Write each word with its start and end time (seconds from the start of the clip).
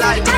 life. 0.00 0.33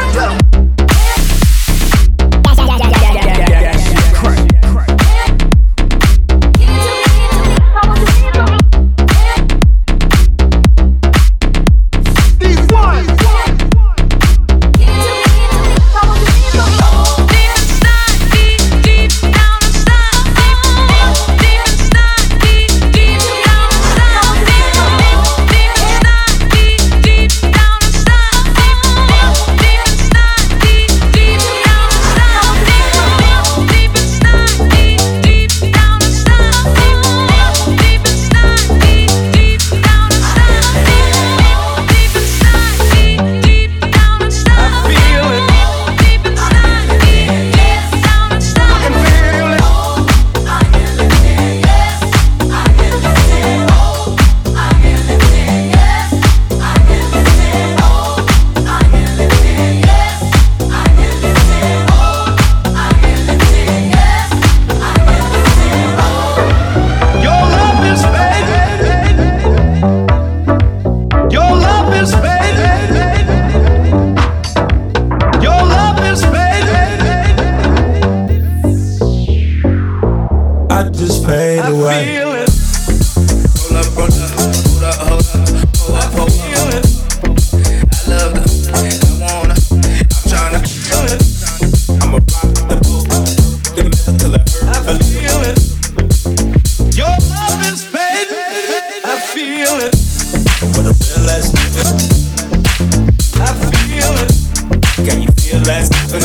Can 105.66 105.82
you 105.82 105.90
feel? 105.90 106.22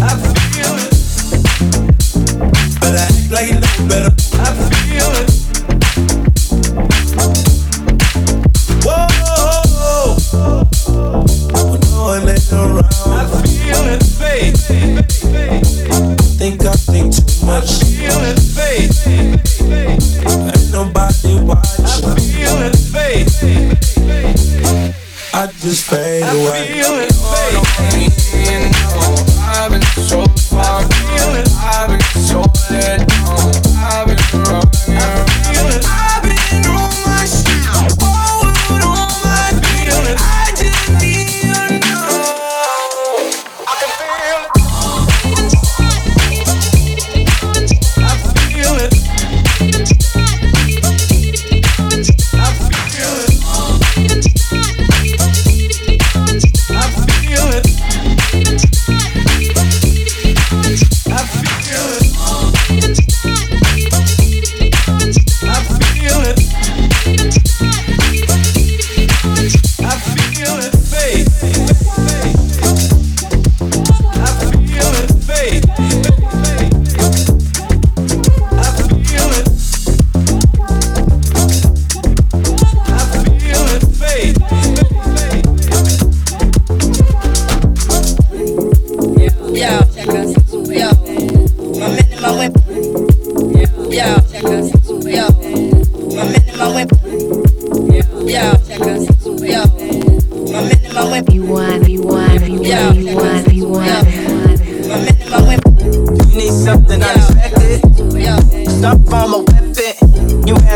I 0.00 0.16
feel 0.16 0.74
it. 0.80 0.92
Better 2.80 2.96
act 2.96 3.30
like 3.30 3.48
you 3.48 3.60
know 3.60 3.76
better. 3.86 4.12
I 4.40 4.48
feel 4.72 5.12
it. 5.20 5.28
Whoa, 8.82 9.06
when 11.68 11.80
no 11.90 12.00
one 12.02 12.24
around. 12.52 12.88
I 13.08 13.28
feel 13.44 13.84
it. 13.92 14.02
Fade. 14.16 14.56
Think 16.38 16.64
I 16.64 16.72
think 16.72 17.12
too 17.14 17.44
much. 17.44 17.68
I 17.68 17.84
feel 17.84 18.20
it. 18.24 18.40
Fade. 18.40 18.92
Ain't 20.48 20.68
nobody 20.72 21.34
watching. 21.44 21.84
I 21.84 22.16
feel 22.20 22.56
it. 22.62 22.76
Fade. 22.90 23.28
I 25.34 25.46
just 25.60 25.84
fade 25.90 26.22
away. 26.22 26.68
Feel 26.72 26.94
it. 27.00 27.21
Fade. 27.60 28.11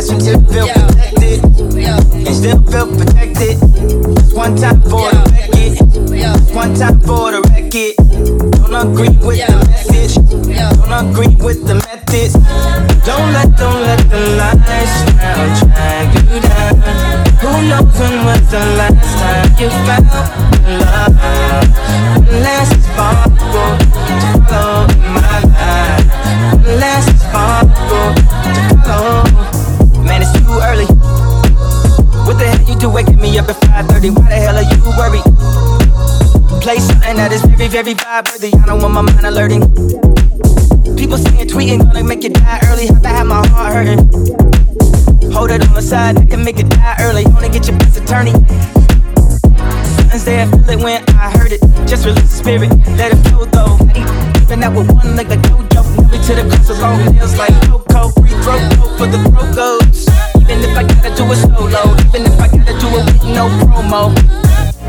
Weapon. 0.09 0.25
You 0.25 0.27
ask 0.27 0.27
him 0.27 0.47
to 0.47 0.53
feel 0.53 0.67
protected. 0.69 1.39
And 2.27 2.35
still 2.35 2.63
feel 2.65 2.87
protected. 2.97 3.57
Just 4.17 4.37
one 4.37 4.57
time 4.57 4.81
for 4.83 5.11
the 5.11 5.21
record. 5.31 6.55
One 6.55 6.75
time 6.75 7.01
for 7.01 7.33
the 7.33 7.41
record. 7.51 7.95
Don't 8.71 8.93
agree 8.93 9.15
with 9.27 9.47
the 9.47 9.57
message. 9.67 10.15
Don't 10.87 11.11
agree 11.11 11.35
with 11.37 11.67
the 11.67 11.75
methods. 11.75 12.35
Don't 13.05 13.33
let, 13.33 13.57
don't 13.57 13.83
let 13.83 14.01
the 14.11 14.21
lifestyle 14.37 15.49
drag 15.61 16.15
you 16.15 16.41
down. 16.41 16.75
Who 17.41 17.51
knows 17.69 17.99
when 17.99 18.25
was 18.25 18.51
the 18.51 18.63
last 18.79 19.19
time 19.21 19.49
you 19.59 19.69
found 19.87 20.07
love? 20.81 21.15
Last 22.43 22.86
that 37.76 37.87
is 37.87 37.95
very, 37.95 38.23
very 38.23 38.23
vibe 38.23 38.33
worthy. 38.33 38.52
I 38.56 38.66
don't 38.66 38.80
want 38.80 38.95
my 38.95 39.02
mind 39.02 39.26
alerting. 39.26 39.61
People 40.97 41.18
saying 41.18 41.49
tweeting 41.49 41.85
gonna 41.85 42.04
make 42.04 42.23
you 42.25 42.30
die 42.30 42.61
early. 42.73 42.87
Have 42.87 43.02
to 43.02 43.09
have 43.09 43.26
my 43.26 43.47
heart 43.49 43.75
hurting. 43.75 44.00
Hold 45.33 45.50
it 45.50 45.61
on 45.68 45.75
the 45.75 45.83
side, 45.83 46.16
that 46.16 46.30
can 46.30 46.42
make 46.42 46.59
it 46.59 46.71
die 46.71 46.97
early. 47.00 47.25
Wanna 47.26 47.50
get 47.50 47.68
your 47.68 47.76
best 47.78 48.00
attorney. 48.00 48.33
Something's 49.92 50.25
there, 50.25 50.47
feel 50.49 50.71
it 50.71 50.80
when 50.80 51.04
I 51.21 51.28
heard 51.37 51.52
it. 51.52 51.61
Just 51.87 52.06
release 52.06 52.25
the 52.33 52.37
spirit, 52.40 52.71
let 52.97 53.12
it 53.12 53.21
flow 53.28 53.45
though. 53.45 53.76
Even 54.40 54.61
that 54.61 54.73
with 54.73 54.88
one 54.88 55.16
leg 55.16 55.28
like 55.28 55.45
dojo. 55.45 55.85
Never 56.00 56.16
to 56.16 56.33
the 56.33 56.49
coast 56.49 56.71
of 56.71 56.78
long 56.80 57.04
nails 57.12 57.37
like 57.37 57.52
Coco. 57.68 58.09
Free 58.16 58.33
throw 58.40 58.56
go 58.73 58.88
for 58.97 59.06
the 59.06 59.21
throw 59.28 59.52
goes. 59.52 60.09
Even 60.40 60.64
if 60.64 60.73
I 60.73 60.80
gotta 60.80 61.12
do 61.12 61.28
it 61.28 61.45
solo, 61.45 61.92
even 62.09 62.25
if 62.25 62.40
I 62.40 62.49
gotta 62.49 62.73
do 62.80 62.88
it 62.97 63.04
with 63.04 63.25
no 63.37 63.52
promo. 63.68 64.16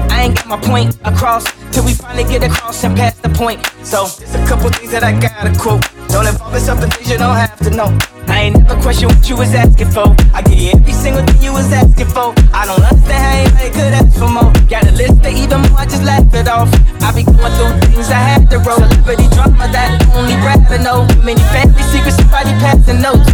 I 0.09 0.23
ain't 0.23 0.35
got 0.35 0.47
my 0.47 0.57
point 0.61 0.95
across 1.03 1.43
till 1.71 1.85
we 1.85 1.93
finally 1.93 2.23
get 2.23 2.43
across 2.43 2.83
and 2.83 2.95
pass 2.95 3.15
the 3.19 3.29
point. 3.29 3.59
So 3.83 4.07
there's 4.19 4.35
a 4.35 4.45
couple 4.47 4.69
things 4.69 4.91
that 4.91 5.03
I 5.03 5.13
gotta 5.13 5.53
quote. 5.59 5.83
Don't 6.09 6.27
involve 6.27 6.53
yourself 6.53 6.83
in 6.83 6.89
things 6.89 7.09
you 7.11 7.17
don't 7.17 7.35
have 7.35 7.57
to 7.59 7.69
know. 7.69 7.89
I 8.27 8.51
ain't 8.51 8.57
never 8.59 8.75
question 8.81 9.07
what 9.07 9.27
you 9.29 9.37
was 9.37 9.53
asking 9.53 9.91
for. 9.91 10.13
I 10.33 10.41
give 10.41 10.59
you 10.59 10.71
every 10.75 10.93
single 10.93 11.23
thing 11.23 11.41
you 11.41 11.53
was 11.53 11.71
asking 11.71 12.11
for. 12.11 12.35
I 12.53 12.65
don't 12.67 12.81
understand 12.83 13.23
how 13.23 13.33
anybody 13.39 13.69
could 13.71 13.93
ask 13.95 14.13
for 14.19 14.29
more. 14.29 14.51
Got 14.67 14.87
a 14.87 14.91
list 14.91 15.23
of 15.23 15.33
even 15.33 15.61
more, 15.67 15.79
I 15.79 15.85
just 15.85 16.03
laugh 16.03 16.27
it 16.33 16.47
off. 16.47 16.69
I 17.01 17.11
be 17.15 17.23
going 17.23 17.53
through 17.55 17.73
things 17.87 18.09
I 18.11 18.19
had 18.19 18.49
to 18.51 18.59
roll. 18.59 18.77
Celebrity 18.77 19.27
drama 19.31 19.67
that 19.71 19.89
only 20.15 20.35
Brad 20.43 20.67
know. 20.83 21.07
Many 21.23 21.41
family 21.51 21.83
secrets, 21.91 22.17
somebody 22.17 22.51
passing 22.63 23.01
notes. 23.01 23.27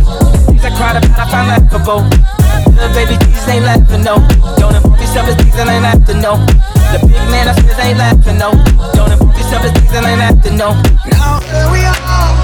Things 0.46 0.63
I 0.63 0.72
cried 0.78 0.98
about, 0.98 1.20
I 1.20 1.25
find 1.30 1.48
laughable. 1.50 2.02
Little 2.74 2.94
baby, 2.94 3.16
these 3.25 3.48
ain't 3.48 3.66
laughing, 3.66 4.04
no. 4.04 4.22
Don't 4.58 4.75
involve 4.75 5.00
yourself 5.00 5.30
in 5.30 5.38
things 5.38 5.56
that 5.56 5.68
ain't 5.68 5.86
have 5.86 6.06
to 6.08 6.16
know. 6.22 6.38
The 6.93 7.00
big 7.00 7.09
man 7.31 7.47
upstairs 7.47 7.79
ain't 7.79 7.97
laughing, 7.97 8.38
no. 8.38 8.51
Don't 8.93 9.12
involve 9.12 9.35
yourself 9.35 9.65
in 9.65 9.73
things 9.73 9.91
that 9.93 10.05
ain't 10.05 10.43
to 10.43 10.51
know. 10.51 10.73
Now 11.09 11.39
here 11.39 11.71
we 11.71 11.83
are. 11.83 12.42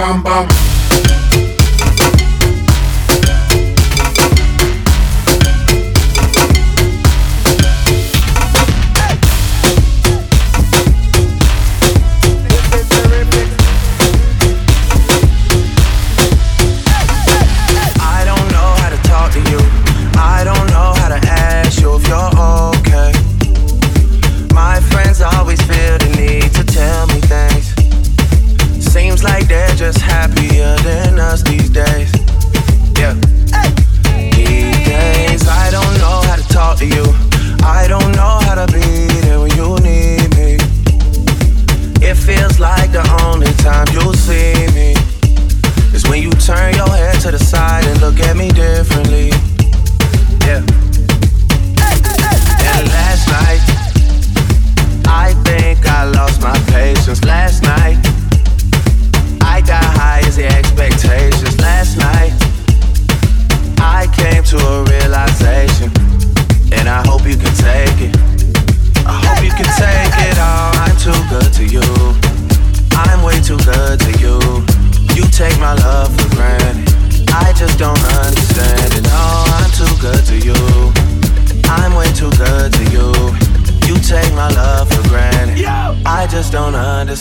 Bam 0.00 0.24
bam. 0.24 0.69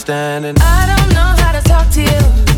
Don't 0.06 0.16
understand 0.16 0.46
it. 0.46 0.62
I 0.62 0.86
don't 0.86 1.14
know 1.14 1.44
how 1.44 1.52
to 1.52 1.62
talk 1.62 1.90
to 1.92 2.02
you. 2.02 2.49